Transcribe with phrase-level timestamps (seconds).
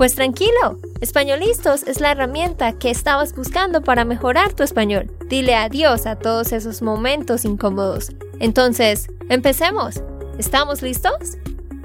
[0.00, 5.14] Pues tranquilo, Españolistos es la herramienta que estabas buscando para mejorar tu español.
[5.28, 8.08] Dile adiós a todos esos momentos incómodos.
[8.38, 10.02] Entonces, empecemos.
[10.38, 11.36] ¿Estamos listos?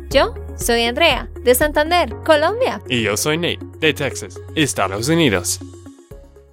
[0.09, 2.82] Yo soy Andrea, de Santander, Colombia.
[2.88, 5.59] Y yo soy Nate, de Texas, Estados Unidos.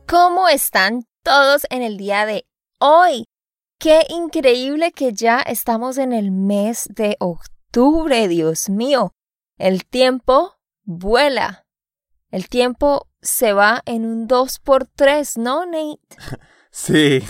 [0.09, 2.45] ¿Cómo están todos en el día de
[2.81, 3.27] hoy?
[3.79, 9.13] Qué increíble que ya estamos en el mes de octubre, Dios mío.
[9.59, 11.67] El tiempo vuela.
[12.31, 16.01] El tiempo se va en un 2 por 3 ¿no, Nate?
[16.75, 17.23] Sí,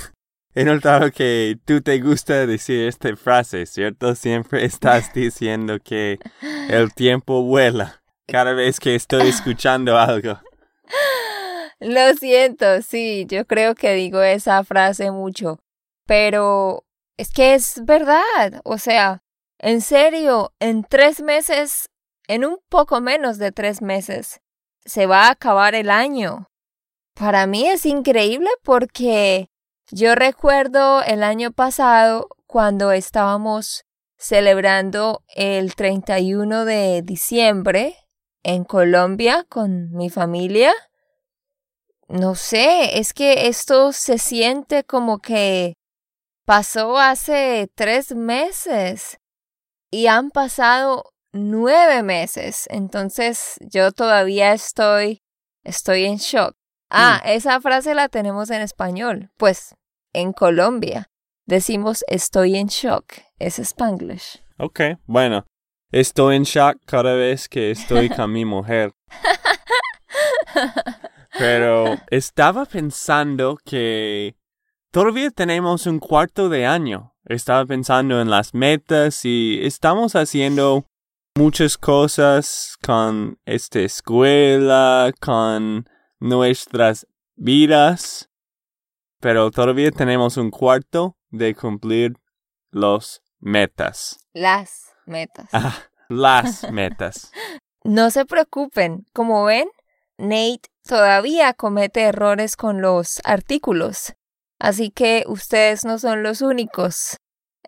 [0.54, 4.14] he notado que tú te gusta decir esta frase, ¿cierto?
[4.14, 6.20] Siempre estás diciendo que
[6.68, 10.40] el tiempo vuela cada vez que estoy escuchando algo.
[11.80, 15.58] Lo siento, sí, yo creo que digo esa frase mucho,
[16.06, 16.84] pero
[17.16, 19.24] es que es verdad, o sea,
[19.58, 21.88] en serio, en tres meses
[22.28, 24.40] en un poco menos de tres meses
[24.84, 26.48] se va a acabar el año.
[27.14, 29.48] Para mí es increíble porque
[29.90, 33.84] yo recuerdo el año pasado cuando estábamos
[34.16, 37.96] celebrando el 31 de diciembre
[38.42, 40.72] en Colombia con mi familia.
[42.08, 45.74] No sé, es que esto se siente como que
[46.44, 49.18] pasó hace tres meses
[49.90, 52.66] y han pasado nueve meses.
[52.70, 55.22] Entonces yo todavía estoy,
[55.64, 56.54] estoy en shock.
[56.90, 57.28] Ah, mm.
[57.28, 59.30] esa frase la tenemos en español.
[59.36, 59.74] Pues
[60.12, 61.10] en Colombia
[61.46, 63.12] decimos estoy en shock.
[63.38, 64.42] Es spanglish.
[64.58, 65.44] Ok, bueno.
[65.90, 68.92] Estoy en shock cada vez que estoy con mi mujer.
[71.38, 74.36] Pero estaba pensando que
[74.90, 77.14] todavía tenemos un cuarto de año.
[77.24, 80.86] Estaba pensando en las metas y estamos haciendo
[81.36, 85.88] muchas cosas con esta escuela, con
[86.20, 87.06] nuestras
[87.36, 88.28] vidas,
[89.20, 92.12] pero todavía tenemos un cuarto de cumplir
[92.70, 94.18] los metas.
[94.34, 95.48] Las metas.
[95.52, 95.74] Ah,
[96.08, 97.32] las metas.
[97.84, 99.68] no se preocupen, como ven,
[100.18, 104.14] Nate todavía comete errores con los artículos,
[104.58, 107.16] así que ustedes no son los únicos.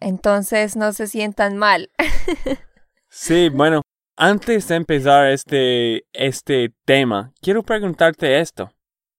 [0.00, 1.91] Entonces no se sientan mal.
[3.16, 3.82] Sí, bueno,
[4.16, 8.72] antes de empezar este, este tema, quiero preguntarte esto.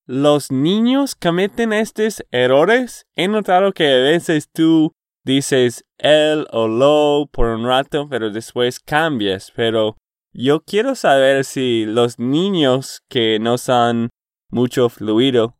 [0.05, 3.05] ¿Los niños cometen estos errores?
[3.15, 4.91] He notado que a veces tú
[5.23, 9.53] dices él o lo por un rato, pero después cambias.
[9.55, 9.95] Pero
[10.33, 14.09] yo quiero saber si los niños que no son
[14.49, 15.55] mucho fluido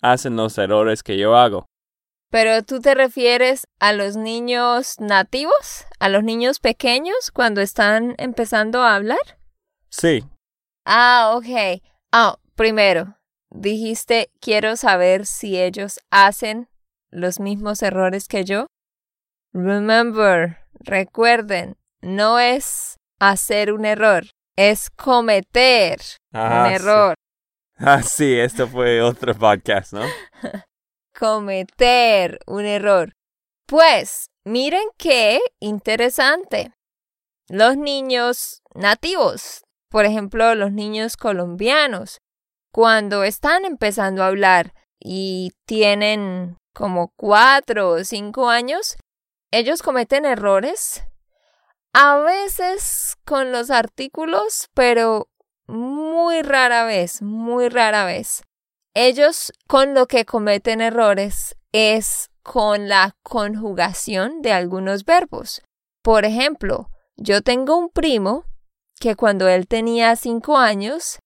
[0.00, 1.66] hacen los errores que yo hago.
[2.34, 8.82] Pero tú te refieres a los niños nativos, a los niños pequeños cuando están empezando
[8.82, 9.38] a hablar?
[9.88, 10.24] Sí.
[10.84, 11.80] Ah, ok.
[12.10, 13.16] Ah, primero,
[13.50, 16.68] dijiste quiero saber si ellos hacen
[17.12, 18.66] los mismos errores que yo.
[19.52, 24.24] Remember, recuerden, no es hacer un error,
[24.56, 26.00] es cometer
[26.32, 27.14] un ah, error.
[27.76, 30.02] Ah, sí, esto fue otro podcast, ¿no?
[31.18, 33.14] cometer un error.
[33.66, 36.72] Pues, miren qué interesante.
[37.48, 42.18] Los niños nativos, por ejemplo, los niños colombianos,
[42.72, 48.96] cuando están empezando a hablar y tienen como cuatro o cinco años,
[49.52, 51.04] ellos cometen errores,
[51.92, 55.28] a veces con los artículos, pero
[55.66, 58.42] muy rara vez, muy rara vez.
[58.96, 65.62] Ellos con lo que cometen errores es con la conjugación de algunos verbos.
[66.00, 68.44] Por ejemplo, yo tengo un primo
[69.00, 71.18] que cuando él tenía cinco años,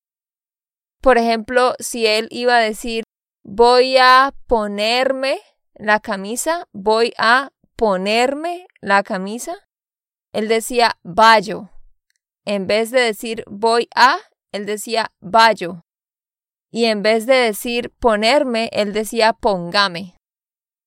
[1.02, 3.04] por ejemplo, si él iba a decir
[3.44, 5.38] voy a ponerme
[5.74, 9.54] la camisa, voy a ponerme la camisa,
[10.32, 11.68] él decía vayo.
[12.46, 14.16] En vez de decir voy a,
[14.52, 15.84] él decía vayo
[16.70, 20.16] y en vez de decir ponerme, él decía póngame.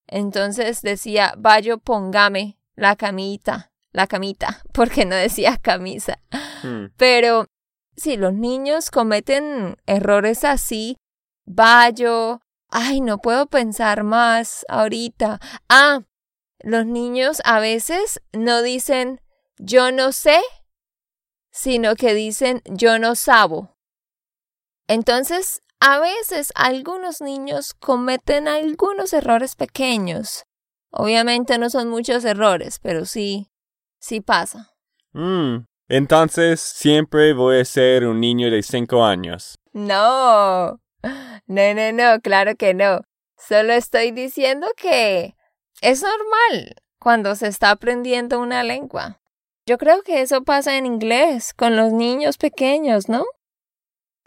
[0.07, 6.19] Entonces decía, vaya, póngame la camita, la camita, porque no decía camisa.
[6.63, 6.88] Hmm.
[6.98, 7.48] Pero
[7.95, 10.98] si los niños cometen errores así,
[11.45, 12.39] vaya,
[12.69, 15.39] ay, no puedo pensar más ahorita.
[15.69, 16.01] Ah,
[16.60, 19.22] los niños a veces no dicen
[19.57, 20.42] yo no sé,
[21.51, 23.75] sino que dicen yo no sabo.
[24.88, 30.45] Entonces, a veces algunos niños cometen algunos errores pequeños.
[30.92, 33.50] Obviamente no son muchos errores, pero sí,
[34.00, 34.74] sí pasa.
[35.13, 39.56] Mm, entonces siempre voy a ser un niño de cinco años.
[39.74, 40.80] No,
[41.48, 43.01] no, no, no, claro que no.
[43.36, 45.36] Solo estoy diciendo que
[45.81, 49.19] es normal cuando se está aprendiendo una lengua.
[49.66, 53.25] Yo creo que eso pasa en inglés con los niños pequeños, ¿no?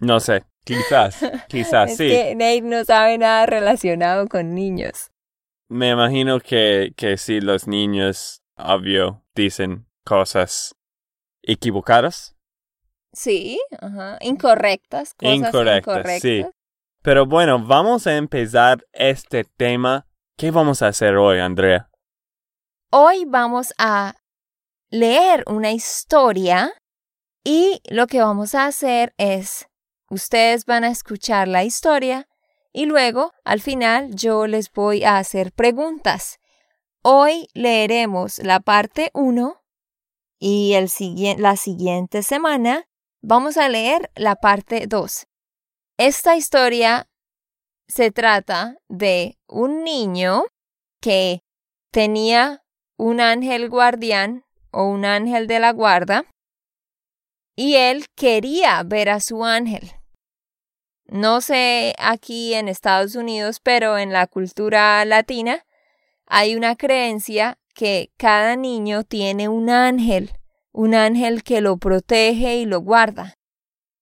[0.01, 2.09] No sé, quizás, quizás es sí.
[2.09, 5.11] que Nate no sabe nada relacionado con niños.
[5.69, 10.75] Me imagino que, que si los niños, obvio, dicen cosas
[11.43, 12.37] equivocadas.
[13.13, 16.21] Sí, ajá, incorrectas, cosas Incorrectas, incorrectas.
[16.23, 16.45] sí.
[17.03, 20.07] Pero bueno, vamos a empezar este tema.
[20.39, 21.91] ¿Qué vamos a hacer hoy, Andrea?
[22.91, 24.15] Hoy vamos a
[24.91, 26.73] leer una historia
[27.45, 29.69] y lo que vamos a hacer es,
[30.15, 32.29] ustedes van a escuchar la historia
[32.73, 36.39] y luego, al final, yo les voy a hacer preguntas.
[37.03, 39.61] Hoy leeremos la parte 1
[40.39, 40.89] y el
[41.39, 42.89] la siguiente semana
[43.23, 45.27] vamos a leer la parte 2.
[45.99, 47.09] Esta historia
[47.87, 50.45] se trata de un niño
[51.01, 51.43] que
[51.91, 52.65] tenía
[52.97, 56.25] un ángel guardián o un ángel de la guarda
[57.57, 59.93] y él quería ver a su ángel.
[61.07, 65.65] No sé aquí en Estados Unidos, pero en la cultura latina
[66.27, 70.33] hay una creencia que cada niño tiene un ángel,
[70.73, 73.35] un ángel que lo protege y lo guarda.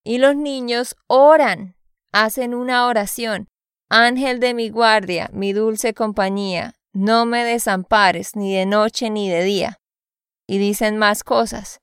[0.05, 1.77] Y los niños oran,
[2.13, 3.49] hacen una oración.
[3.89, 9.43] Ángel de mi guardia, mi dulce compañía, no me desampares ni de noche ni de
[9.43, 9.79] día.
[10.47, 11.81] Y dicen más cosas,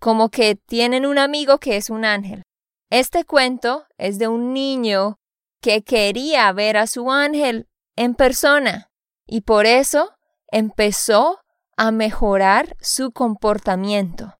[0.00, 2.42] como que tienen un amigo que es un ángel.
[2.90, 5.20] Este cuento es de un niño
[5.60, 8.90] que quería ver a su ángel en persona
[9.26, 10.14] y por eso
[10.50, 11.40] empezó
[11.76, 14.38] a mejorar su comportamiento.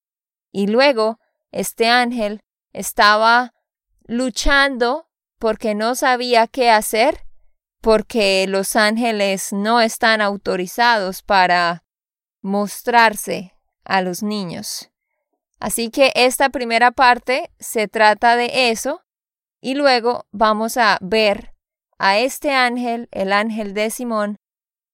[0.51, 1.19] Y luego
[1.53, 2.41] este ángel
[2.73, 3.53] estaba
[4.05, 5.09] luchando
[5.39, 7.27] porque no sabía qué hacer,
[7.83, 11.85] porque los ángeles no están autorizados para
[12.41, 13.55] mostrarse
[13.85, 14.91] a los niños.
[15.61, 19.03] Así que esta primera parte se trata de eso
[19.61, 21.55] y luego vamos a ver
[21.99, 24.37] a este ángel, el ángel de Simón,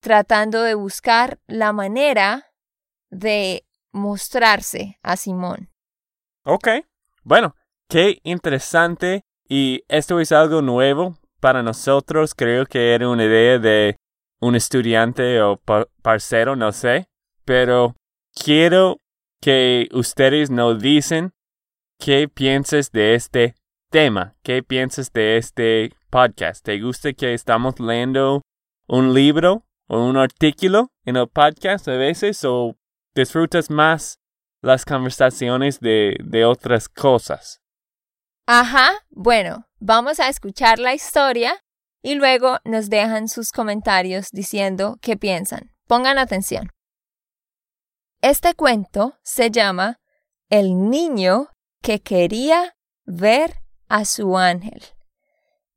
[0.01, 2.53] tratando de buscar la manera
[3.11, 5.71] de mostrarse a Simón.
[6.45, 6.69] Ok,
[7.23, 7.55] bueno,
[7.89, 12.35] qué interesante y esto es algo nuevo para nosotros.
[12.35, 13.97] Creo que era una idea de
[14.41, 17.07] un estudiante o pa parcero, no sé,
[17.45, 17.95] pero
[18.35, 18.99] quiero
[19.45, 21.35] que ustedes nos dicen
[21.99, 23.55] qué piensas de este
[23.91, 26.65] tema, qué piensas de este podcast.
[26.65, 28.41] ¿Te gusta que estamos leyendo
[28.89, 32.75] un libro o un artículo en el podcast a veces o
[33.15, 34.19] disfrutas más
[34.63, 37.61] las conversaciones de, de otras cosas?
[38.47, 41.63] Ajá, bueno, vamos a escuchar la historia
[42.03, 45.71] y luego nos dejan sus comentarios diciendo qué piensan.
[45.87, 46.71] Pongan atención.
[48.27, 50.01] Este cuento se llama
[50.49, 51.51] El niño
[51.83, 54.83] que quería ver a su ángel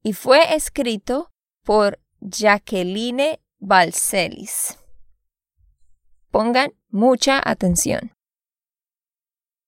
[0.01, 1.33] y fue escrito
[1.65, 4.79] por Jacqueline Balcelis.
[6.31, 8.15] Pongan mucha atención.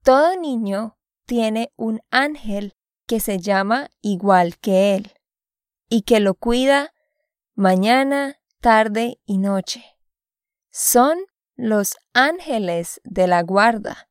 [0.02, 5.12] Todo niño tiene un ángel que se llama igual que él
[5.90, 6.94] y que lo cuida
[7.56, 9.84] mañana, tarde y noche.
[10.70, 11.18] Son
[11.62, 14.10] los ángeles de la guarda,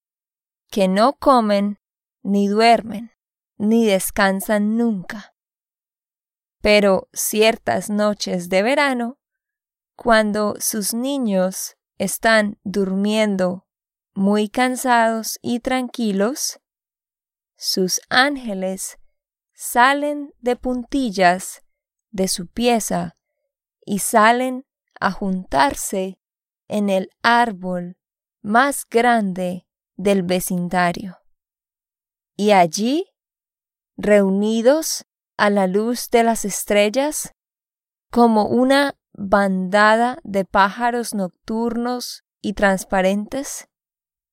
[0.70, 1.80] que no comen,
[2.22, 3.12] ni duermen,
[3.56, 5.34] ni descansan nunca.
[6.60, 9.18] Pero ciertas noches de verano,
[9.96, 13.66] cuando sus niños están durmiendo
[14.12, 16.60] muy cansados y tranquilos,
[17.56, 18.98] sus ángeles
[19.54, 21.62] salen de puntillas
[22.10, 23.16] de su pieza
[23.86, 24.66] y salen
[25.00, 26.18] a juntarse
[26.68, 27.96] en el árbol
[28.42, 31.18] más grande del vecindario.
[32.36, 33.06] Y allí,
[33.96, 35.04] reunidos
[35.36, 37.32] a la luz de las estrellas,
[38.10, 43.68] como una bandada de pájaros nocturnos y transparentes,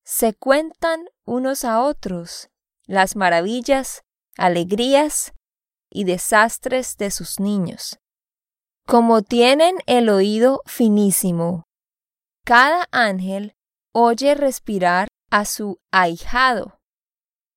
[0.04, 2.50] se cuentan unos a otros
[2.86, 4.04] las maravillas,
[4.38, 5.34] alegrías
[5.90, 8.00] y desastres de sus niños.
[8.86, 11.66] Como tienen el oído finísimo
[12.46, 13.56] cada ángel
[13.92, 16.80] oye respirar a su ahijado,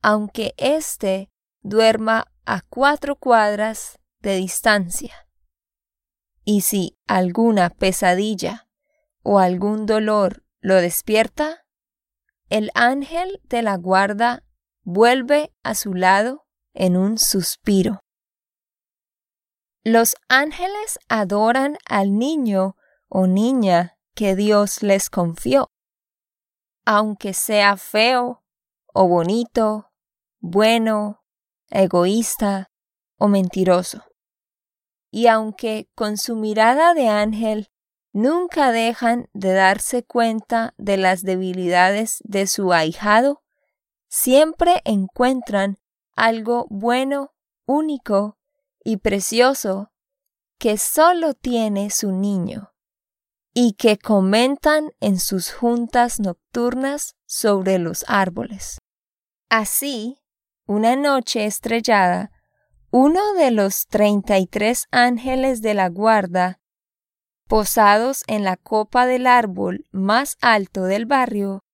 [0.03, 1.31] aunque éste
[1.61, 5.29] duerma a cuatro cuadras de distancia.
[6.43, 8.67] Y si alguna pesadilla
[9.23, 11.67] o algún dolor lo despierta,
[12.49, 14.43] el ángel de la guarda
[14.85, 18.01] vuelve a su lado en un suspiro.
[19.85, 22.75] Los ángeles adoran al niño
[23.09, 25.71] o niña que Dios les confió,
[26.85, 28.43] aunque sea feo
[28.93, 29.93] o bonito,
[30.41, 31.23] bueno,
[31.71, 32.73] egoísta
[33.17, 34.03] o mentiroso.
[35.13, 37.71] Y aunque con su mirada de ángel
[38.13, 43.45] nunca dejan de darse cuenta de las debilidades de su ahijado,
[44.09, 45.79] siempre encuentran
[46.17, 47.35] algo bueno,
[47.67, 48.37] único
[48.83, 49.93] y precioso
[50.59, 52.73] que solo tiene su niño
[53.55, 58.79] y que comentan en sus juntas nocturnas sobre los árboles.
[59.49, 60.19] Así,
[60.67, 62.31] una noche estrellada,
[62.91, 66.61] uno de los treinta y tres ángeles de la guarda,
[67.47, 71.65] posados en la copa del árbol más alto del barrio,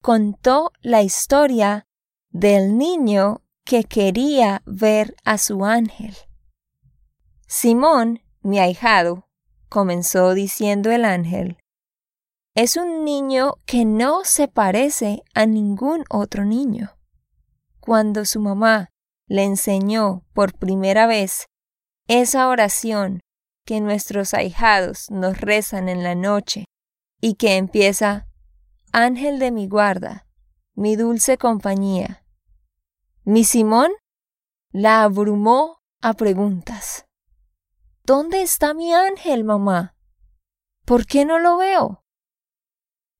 [0.00, 1.86] contó la historia
[2.30, 6.16] del niño que quería ver a su ángel.
[7.46, 9.28] Simón, mi ahijado,
[9.72, 11.56] comenzó diciendo el ángel,
[12.54, 16.94] es un niño que no se parece a ningún otro niño.
[17.80, 18.90] Cuando su mamá
[19.26, 21.46] le enseñó por primera vez
[22.06, 23.20] esa oración
[23.64, 26.66] que nuestros ahijados nos rezan en la noche
[27.22, 28.26] y que empieza
[28.92, 30.26] Ángel de mi guarda,
[30.74, 32.26] mi dulce compañía.
[33.24, 33.90] Mi Simón
[34.70, 37.06] la abrumó a preguntas.
[38.04, 39.94] ¿Dónde está mi ángel, mamá?
[40.84, 42.04] ¿Por qué no lo veo?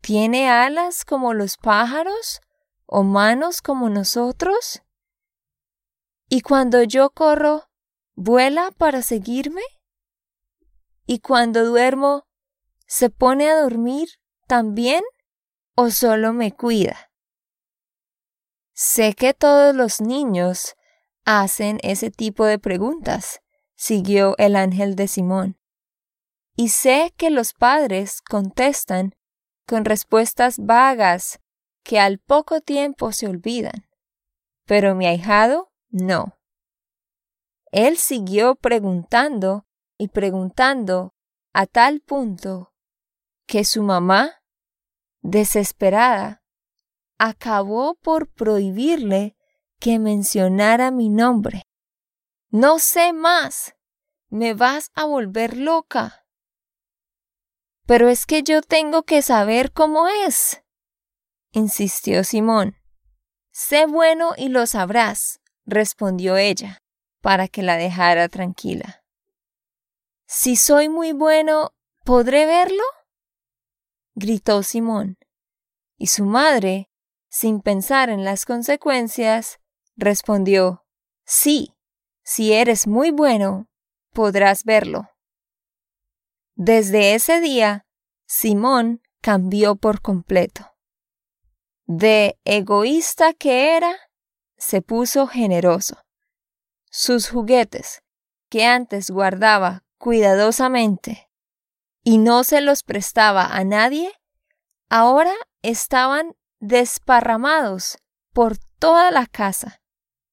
[0.01, 2.41] ¿Tiene alas como los pájaros
[2.87, 4.83] o manos como nosotros?
[6.29, 7.71] ¿Y cuando yo corro,
[8.17, 9.63] vuela para seguirme?
[11.07, 12.27] ¿Y cuando duermo,
[12.85, 14.09] se pone a dormir
[14.49, 15.05] también
[15.77, 17.13] o solo me cuida?
[18.73, 20.75] Sé que todos los niños
[21.25, 23.43] hacen ese tipo de preguntas
[23.83, 25.59] siguió el ángel de Simón.
[26.55, 29.17] Y sé que los padres contestan
[29.67, 31.41] con respuestas vagas
[31.83, 33.89] que al poco tiempo se olvidan.
[34.67, 36.39] Pero mi ahijado no.
[37.73, 39.67] Él siguió preguntando
[39.99, 41.17] y preguntando
[41.53, 42.73] a tal punto
[43.49, 44.45] que su mamá,
[45.23, 46.45] desesperada,
[47.19, 49.37] acabó por prohibirle
[49.81, 51.65] que mencionara mi nombre.
[52.53, 53.75] No sé más.
[54.29, 56.27] Me vas a volver loca.
[57.87, 60.63] Pero es que yo tengo que saber cómo es,
[61.53, 62.77] insistió Simón.
[63.53, 66.83] Sé bueno y lo sabrás, respondió ella,
[67.23, 69.03] para que la dejara tranquila.
[70.27, 72.85] Si soy muy bueno, ¿podré verlo?
[74.15, 75.17] gritó Simón.
[75.97, 76.91] Y su madre,
[77.31, 79.59] sin pensar en las consecuencias,
[79.97, 80.85] respondió
[81.25, 81.75] Sí.
[82.25, 83.69] Si eres muy bueno,
[84.13, 85.11] podrás verlo.
[86.55, 87.87] Desde ese día,
[88.27, 90.73] Simón cambió por completo.
[91.87, 93.97] De egoísta que era,
[94.57, 95.99] se puso generoso.
[96.91, 98.03] Sus juguetes,
[98.49, 101.29] que antes guardaba cuidadosamente
[102.05, 104.13] y no se los prestaba a nadie,
[104.89, 107.99] ahora estaban desparramados
[108.33, 109.82] por toda la casa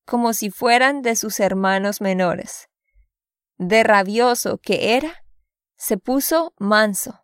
[0.10, 2.68] como si fueran de sus hermanos menores.
[3.58, 5.24] De rabioso que era,
[5.76, 7.24] se puso manso.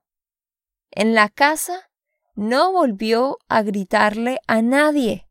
[0.91, 1.89] En la casa
[2.35, 5.27] no volvió a gritarle a nadie,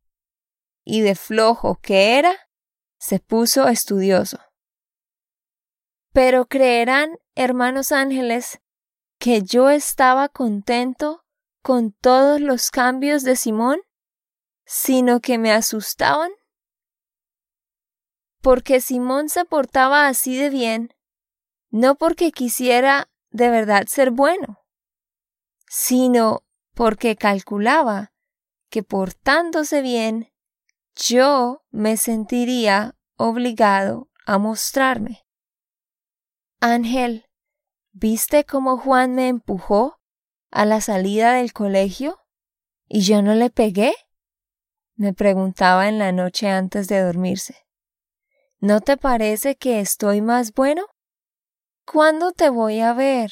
[0.82, 2.34] y de flojo que era,
[2.98, 4.40] se puso estudioso.
[6.12, 8.60] Pero creerán, hermanos ángeles,
[9.20, 11.24] que yo estaba contento
[11.62, 13.80] con todos los cambios de Simón,
[14.64, 16.32] sino que me asustaban
[18.44, 20.94] porque Simón se portaba así de bien,
[21.70, 24.62] no porque quisiera de verdad ser bueno,
[25.66, 28.12] sino porque calculaba
[28.68, 30.30] que portándose bien,
[30.94, 35.24] yo me sentiría obligado a mostrarme.
[36.60, 37.24] Ángel,
[37.92, 39.98] ¿viste cómo Juan me empujó
[40.50, 42.20] a la salida del colegio
[42.88, 43.94] y yo no le pegué?
[44.96, 47.63] me preguntaba en la noche antes de dormirse.
[48.64, 50.86] ¿No te parece que estoy más bueno?
[51.84, 53.30] ¿Cuándo te voy a ver?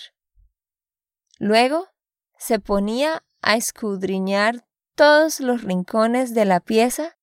[1.39, 1.89] Luego
[2.37, 7.17] se ponía a escudriñar todos los rincones de la pieza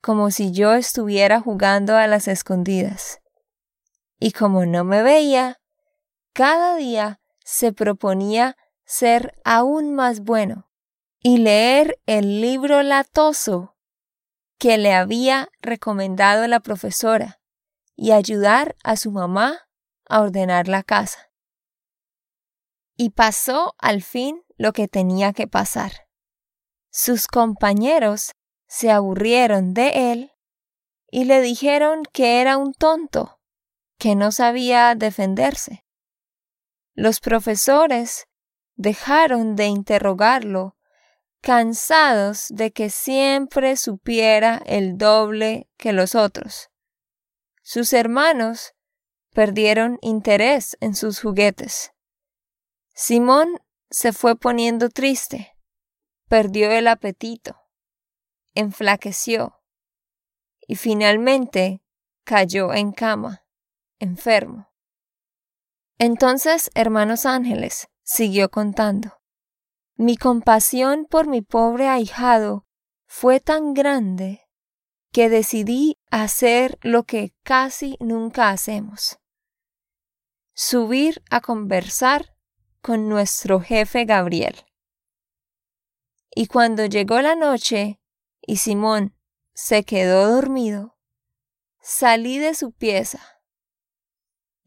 [0.00, 3.18] como si yo estuviera jugando a las escondidas.
[4.20, 5.60] Y como no me veía,
[6.34, 10.70] cada día se proponía ser aún más bueno
[11.24, 13.74] y leer el libro latoso
[14.58, 17.37] que le había recomendado la profesora
[18.00, 19.68] y ayudar a su mamá
[20.08, 21.32] a ordenar la casa.
[22.96, 26.08] Y pasó al fin lo que tenía que pasar.
[26.90, 28.32] Sus compañeros
[28.68, 30.32] se aburrieron de él
[31.10, 33.40] y le dijeron que era un tonto,
[33.98, 35.84] que no sabía defenderse.
[36.94, 38.26] Los profesores
[38.76, 40.76] dejaron de interrogarlo,
[41.40, 46.70] cansados de que siempre supiera el doble que los otros.
[47.70, 48.74] Sus hermanos
[49.34, 51.92] perdieron interés en sus juguetes.
[52.94, 53.60] Simón
[53.90, 55.54] se fue poniendo triste,
[56.28, 57.60] perdió el apetito,
[58.54, 59.60] enflaqueció
[60.66, 61.82] y finalmente
[62.24, 63.44] cayó en cama,
[63.98, 64.72] enfermo.
[65.98, 69.20] Entonces, hermanos ángeles, siguió contando,
[69.94, 72.66] mi compasión por mi pobre ahijado
[73.04, 74.47] fue tan grande
[75.12, 79.18] que decidí hacer lo que casi nunca hacemos.
[80.54, 82.34] Subir a conversar
[82.82, 84.64] con nuestro jefe Gabriel.
[86.34, 88.00] Y cuando llegó la noche
[88.40, 89.16] y Simón
[89.54, 90.96] se quedó dormido,
[91.80, 93.20] salí de su pieza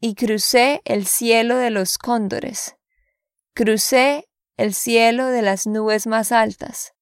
[0.00, 2.76] y crucé el cielo de los cóndores,
[3.54, 6.94] crucé el cielo de las nubes más altas,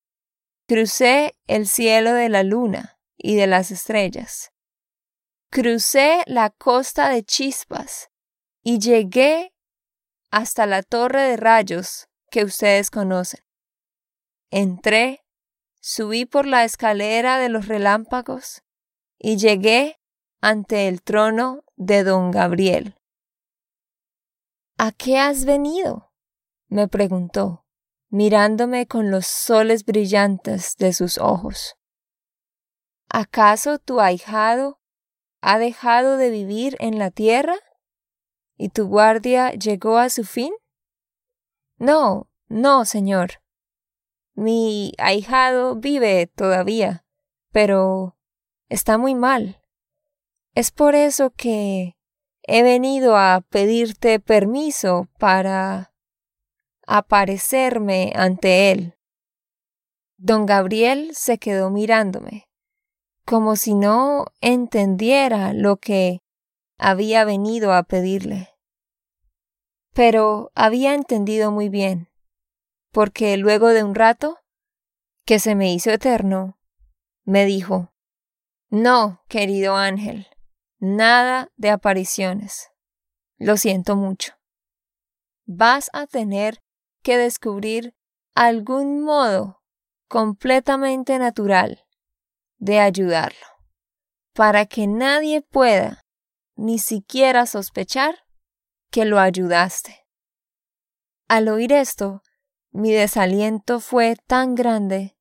[0.66, 4.52] crucé el cielo de la luna y de las estrellas,
[5.50, 8.10] crucé la costa de chispas
[8.62, 9.52] y llegué
[10.30, 13.44] hasta la torre de rayos que ustedes conocen.
[14.50, 15.24] Entré,
[15.80, 18.62] subí por la escalera de los relámpagos
[19.18, 20.00] y llegué
[20.40, 22.96] ante el trono de don Gabriel.
[24.78, 26.10] ¿A qué has venido?
[26.68, 27.66] me preguntó,
[28.08, 31.76] mirándome con los soles brillantes de sus ojos.
[33.12, 34.80] ¿Acaso tu ahijado
[35.40, 37.56] ha dejado de vivir en la tierra?
[38.56, 40.54] ¿Y tu guardia llegó a su fin?
[41.76, 43.42] No, no, señor.
[44.34, 47.04] Mi ahijado vive todavía,
[47.50, 48.16] pero
[48.68, 49.60] está muy mal.
[50.54, 51.96] Es por eso que
[52.42, 55.92] he venido a pedirte permiso para
[56.86, 58.94] aparecerme ante él.
[60.16, 62.49] Don Gabriel se quedó mirándome,
[63.30, 66.20] como si no entendiera lo que
[66.78, 68.48] había venido a pedirle.
[69.94, 72.08] Pero había entendido muy bien,
[72.90, 74.40] porque luego de un rato,
[75.24, 76.58] que se me hizo eterno,
[77.22, 77.92] me dijo,
[78.68, 80.26] No, querido ángel,
[80.80, 82.72] Nada de apariciones.
[83.38, 84.32] Lo siento mucho.
[85.44, 86.64] Vas a tener
[87.04, 87.94] que descubrir
[88.34, 89.62] algún modo
[90.08, 91.86] completamente natural
[92.60, 93.46] de ayudarlo,
[94.34, 96.00] para que nadie pueda
[96.54, 98.14] ni siquiera sospechar
[98.90, 100.06] que lo ayudaste.
[101.26, 102.22] Al oír esto,
[102.70, 105.16] mi desaliento fue tan grande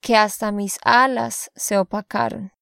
[0.00, 2.52] que hasta mis alas se opacaron.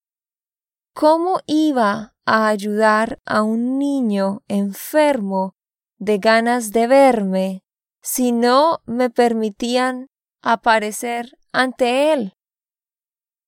[0.94, 5.54] ¿Cómo iba a ayudar a un niño enfermo
[5.98, 7.64] de ganas de verme
[8.02, 10.08] si no me permitían
[10.42, 12.34] aparecer ante él?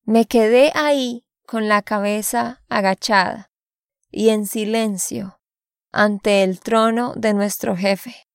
[0.05, 3.53] Me quedé ahí con la cabeza agachada
[4.11, 5.41] y en silencio
[5.93, 8.29] ante el trono de nuestro jefe,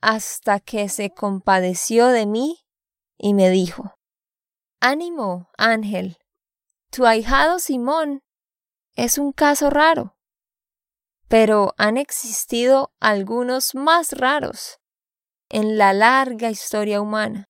[0.00, 2.64] hasta que se compadeció de mí
[3.18, 3.96] y me dijo,
[4.80, 6.18] Ánimo, Ángel,
[6.90, 8.22] tu ahijado Simón
[8.94, 10.16] es un caso raro,
[11.26, 14.78] pero han existido algunos más raros
[15.48, 17.48] en la larga historia humana.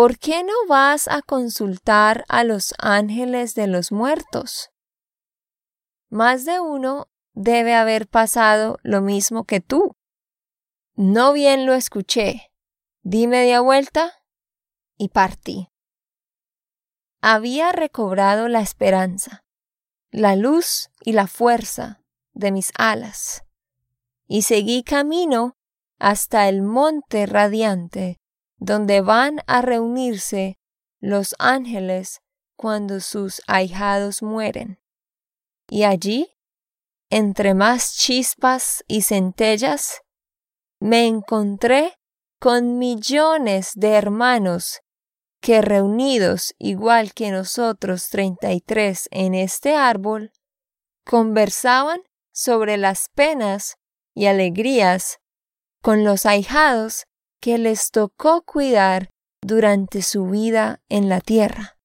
[0.00, 4.70] ¿Por qué no vas a consultar a los ángeles de los muertos?
[6.08, 9.94] Más de uno debe haber pasado lo mismo que tú.
[10.94, 12.50] No bien lo escuché,
[13.02, 14.24] di media vuelta
[14.96, 15.68] y partí.
[17.20, 19.44] Había recobrado la esperanza
[20.10, 23.44] la luz y la fuerza de mis alas,
[24.26, 25.58] y seguí camino
[25.98, 28.19] hasta el monte radiante,
[28.60, 30.58] donde van a reunirse
[31.00, 32.20] los ángeles
[32.56, 34.78] cuando sus ahijados mueren.
[35.68, 36.36] Y allí,
[37.08, 40.02] entre más chispas y centellas,
[40.78, 41.98] me encontré
[42.38, 44.80] con millones de hermanos
[45.40, 50.32] que reunidos igual que nosotros 33 en este árbol,
[51.04, 53.76] conversaban sobre las penas
[54.14, 55.18] y alegrías
[55.80, 57.06] con los ahijados
[57.40, 59.10] que les tocó cuidar
[59.42, 61.78] durante su vida en la tierra.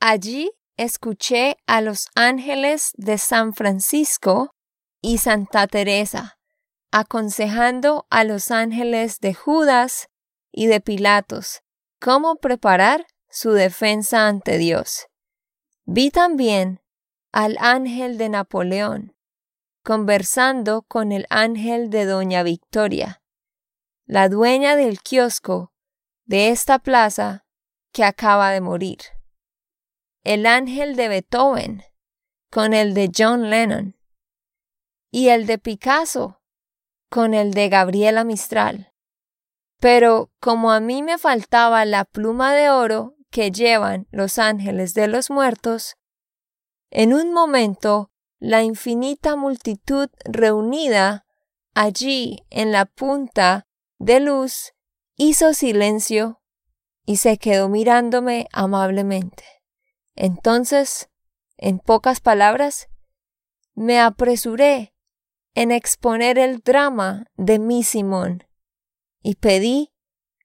[0.00, 4.50] Allí escuché a los ángeles de San Francisco
[5.02, 6.38] y Santa Teresa
[6.90, 10.08] aconsejando a los ángeles de Judas
[10.52, 11.62] y de Pilatos
[12.00, 15.06] cómo preparar su defensa ante Dios.
[15.84, 16.80] Vi también
[17.32, 19.14] al ángel de Napoleón
[19.84, 23.22] conversando con el ángel de Doña Victoria,
[24.08, 25.70] la dueña del kiosco
[26.24, 27.44] de esta plaza
[27.92, 29.00] que acaba de morir.
[30.24, 31.84] El ángel de Beethoven
[32.50, 33.98] con el de John Lennon
[35.10, 36.40] y el de Picasso
[37.10, 38.94] con el de Gabriela Mistral.
[39.78, 45.06] Pero como a mí me faltaba la pluma de oro que llevan los ángeles de
[45.06, 45.96] los muertos,
[46.90, 51.26] en un momento la infinita multitud reunida
[51.74, 53.67] allí en la punta
[53.98, 54.74] de luz
[55.16, 56.40] hizo silencio
[57.04, 59.44] y se quedó mirándome amablemente.
[60.14, 61.08] Entonces,
[61.56, 62.88] en pocas palabras,
[63.74, 64.94] me apresuré
[65.54, 68.44] en exponer el drama de mi Simón
[69.22, 69.92] y pedí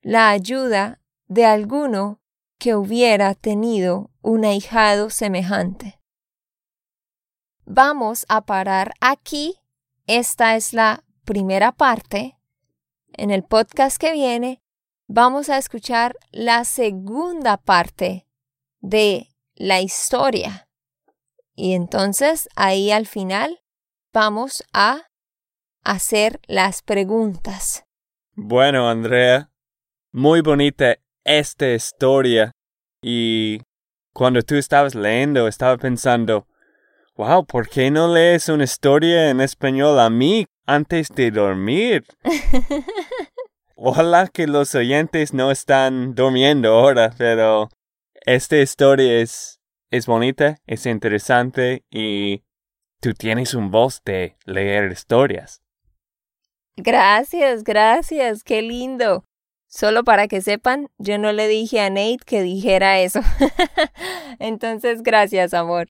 [0.01, 2.21] la ayuda de alguno
[2.57, 5.99] que hubiera tenido un ahijado semejante.
[7.65, 9.59] Vamos a parar aquí.
[10.05, 12.37] Esta es la primera parte.
[13.15, 14.59] En el podcast que viene
[15.07, 18.25] vamos a escuchar la segunda parte
[18.81, 20.67] de la historia.
[21.55, 23.61] Y entonces ahí al final
[24.11, 25.09] vamos a
[25.83, 27.85] hacer las preguntas.
[28.33, 29.51] Bueno, Andrea,
[30.11, 32.51] muy bonita esta historia.
[33.03, 33.61] Y
[34.11, 36.47] cuando tú estabas leyendo, estaba pensando,
[37.15, 42.05] wow, ¿por qué no lees una historia en español a mí antes de dormir?
[43.75, 47.69] Ojalá que los oyentes no están durmiendo ahora, pero
[48.25, 49.59] esta historia es,
[49.91, 52.43] es bonita, es interesante y
[53.01, 55.61] tú tienes un voz de leer historias.
[56.77, 59.25] Gracias, gracias, qué lindo.
[59.67, 63.21] Solo para que sepan, yo no le dije a Nate que dijera eso.
[64.39, 65.89] Entonces, gracias, amor.